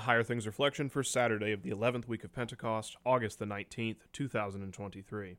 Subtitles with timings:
[0.00, 5.36] Higher Things Reflection for Saturday of the 11th week of Pentecost, August the 19th, 2023.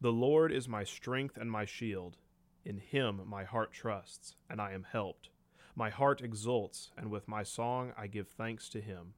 [0.00, 2.16] The Lord is my strength and my shield.
[2.64, 5.30] In him my heart trusts, and I am helped.
[5.74, 9.14] My heart exults, and with my song I give thanks to him.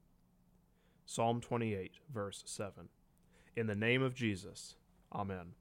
[1.05, 2.89] Psalm 28, verse 7.
[3.57, 4.77] In the name of Jesus,
[5.13, 5.53] Amen.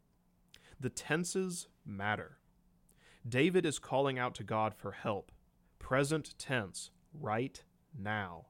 [0.79, 2.37] The tenses matter.
[3.27, 5.33] David is calling out to God for help.
[5.79, 7.61] Present tense, right
[7.97, 8.45] now.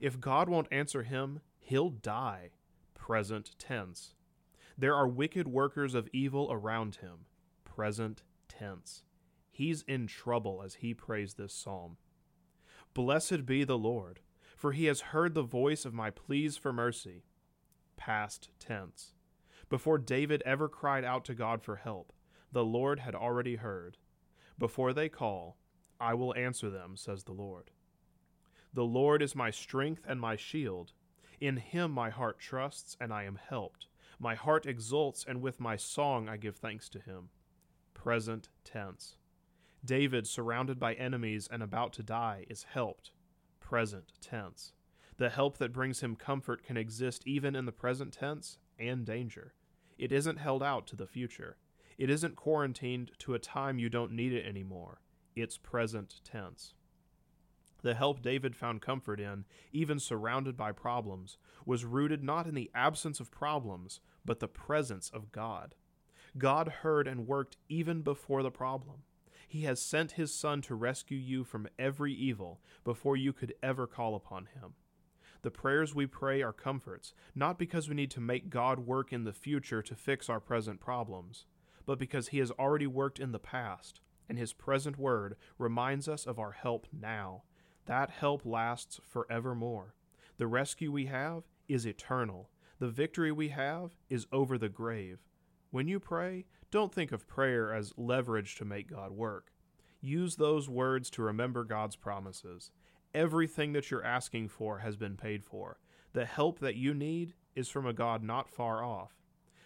[0.00, 2.50] If God won't answer him, he'll die.
[2.94, 4.14] Present tense.
[4.78, 7.26] There are wicked workers of evil around him.
[7.64, 9.02] Present tense.
[9.50, 11.98] He's in trouble as he prays this psalm.
[12.94, 14.20] Blessed be the Lord,
[14.56, 17.24] for he has heard the voice of my pleas for mercy.
[17.96, 19.12] Past tense.
[19.68, 22.12] Before David ever cried out to God for help,
[22.50, 23.98] the Lord had already heard.
[24.58, 25.58] Before they call,
[26.00, 27.70] I will answer them, says the Lord.
[28.72, 30.92] The Lord is my strength and my shield.
[31.40, 33.86] In him my heart trusts, and I am helped.
[34.18, 37.30] My heart exults, and with my song I give thanks to him.
[37.94, 39.16] Present tense.
[39.84, 43.12] David, surrounded by enemies and about to die, is helped.
[43.60, 44.72] Present tense.
[45.16, 49.54] The help that brings him comfort can exist even in the present tense and danger.
[49.98, 51.56] It isn't held out to the future.
[51.98, 55.00] It isn't quarantined to a time you don't need it anymore.
[55.34, 56.74] It's present tense.
[57.82, 62.70] The help David found comfort in, even surrounded by problems, was rooted not in the
[62.74, 65.74] absence of problems, but the presence of God.
[66.36, 69.02] God heard and worked even before the problem.
[69.48, 73.86] He has sent his Son to rescue you from every evil before you could ever
[73.86, 74.74] call upon him.
[75.42, 79.24] The prayers we pray are comforts, not because we need to make God work in
[79.24, 81.46] the future to fix our present problems,
[81.86, 86.26] but because he has already worked in the past, and his present word reminds us
[86.26, 87.42] of our help now
[87.90, 89.96] that help lasts forevermore.
[90.38, 92.48] The rescue we have is eternal.
[92.78, 95.18] The victory we have is over the grave.
[95.72, 99.50] When you pray, don't think of prayer as leverage to make God work.
[100.00, 102.70] Use those words to remember God's promises.
[103.12, 105.80] Everything that you're asking for has been paid for.
[106.12, 109.14] The help that you need is from a God not far off.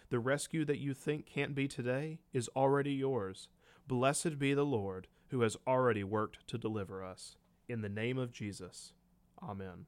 [0.09, 3.49] The rescue that you think can't be today is already yours.
[3.87, 7.35] Blessed be the Lord who has already worked to deliver us.
[7.67, 8.93] In the name of Jesus.
[9.41, 9.87] Amen.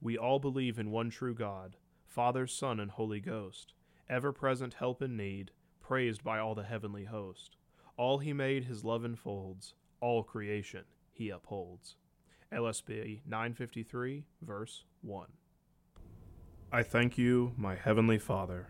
[0.00, 1.76] We all believe in one true God,
[2.06, 3.72] Father, Son, and Holy Ghost,
[4.10, 7.56] ever present help in need, praised by all the heavenly host.
[7.96, 11.96] All he made his love enfolds, all creation he upholds.
[12.52, 15.28] LSB 953, verse 1.
[16.72, 18.68] I thank you, my heavenly Father,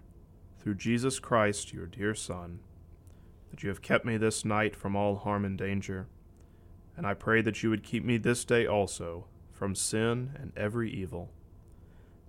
[0.58, 2.60] through Jesus Christ, your dear Son,
[3.50, 6.06] that you have kept me this night from all harm and danger
[6.96, 10.90] and I pray that you would keep me this day also from sin and every
[10.90, 11.30] evil,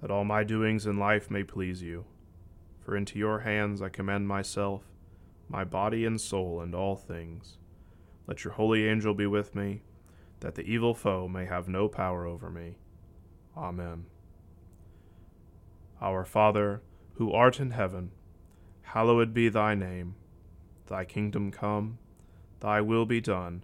[0.01, 2.05] that all my doings in life may please you.
[2.79, 4.83] For into your hands I commend myself,
[5.47, 7.57] my body and soul, and all things.
[8.27, 9.83] Let your holy angel be with me,
[10.39, 12.77] that the evil foe may have no power over me.
[13.55, 14.05] Amen.
[16.01, 16.81] Our Father,
[17.13, 18.11] who art in heaven,
[18.81, 20.15] hallowed be thy name.
[20.87, 21.99] Thy kingdom come,
[22.59, 23.63] thy will be done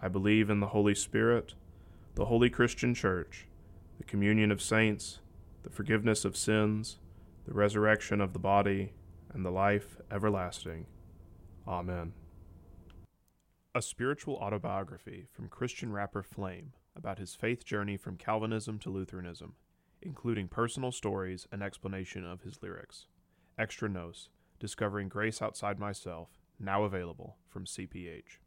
[0.00, 1.54] I believe in the Holy Spirit,
[2.14, 3.46] the holy Christian Church,
[3.98, 5.20] the communion of saints,
[5.62, 6.98] the forgiveness of sins,
[7.46, 8.92] the resurrection of the body,
[9.32, 10.86] and the life everlasting.
[11.66, 12.12] Amen.
[13.74, 19.54] A spiritual autobiography from Christian rapper Flame about his faith journey from Calvinism to Lutheranism,
[20.00, 23.06] including personal stories and explanation of his lyrics.
[23.58, 24.28] Extra Nos,
[24.58, 26.28] Discovering Grace Outside Myself,
[26.58, 28.38] now available from CPH.